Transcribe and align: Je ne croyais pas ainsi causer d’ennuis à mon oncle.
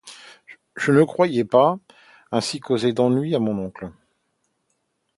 Je 0.75 0.91
ne 0.91 1.03
croyais 1.03 1.45
pas 1.45 1.77
ainsi 2.31 2.59
causer 2.59 2.91
d’ennuis 2.91 3.35
à 3.35 3.39
mon 3.39 3.55
oncle. 3.59 3.91